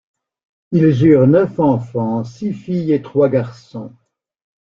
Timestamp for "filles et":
2.55-3.03